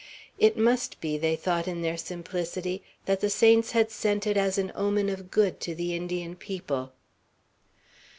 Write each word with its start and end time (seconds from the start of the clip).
It 0.39 0.57
must 0.57 0.99
be, 0.99 1.19
they 1.19 1.35
thought 1.35 1.67
in 1.67 1.83
their 1.83 1.95
simplicity, 1.95 2.81
that 3.05 3.19
the 3.21 3.29
saints 3.29 3.73
had 3.73 3.91
sent 3.91 4.25
it 4.25 4.35
as 4.35 4.57
an 4.57 4.71
omen 4.73 5.09
of 5.09 5.29
good 5.29 5.59
to 5.59 5.75
the 5.75 5.93
Indian 5.95 6.35
people. 6.35 6.93